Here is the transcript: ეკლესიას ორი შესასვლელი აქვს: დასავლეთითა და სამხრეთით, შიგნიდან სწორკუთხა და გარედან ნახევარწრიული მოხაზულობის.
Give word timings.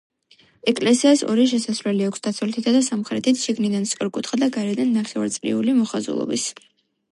ეკლესიას 0.69 1.21
ორი 1.33 1.43
შესასვლელი 1.51 2.07
აქვს: 2.07 2.23
დასავლეთითა 2.29 2.73
და 2.77 2.81
სამხრეთით, 2.89 3.41
შიგნიდან 3.43 3.87
სწორკუთხა 3.93 4.41
და 4.45 4.49
გარედან 4.59 4.93
ნახევარწრიული 4.99 5.79
მოხაზულობის. 5.85 6.51